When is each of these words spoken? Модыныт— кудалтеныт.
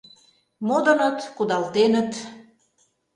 Модыныт— 0.67 1.19
кудалтеныт. 1.35 2.11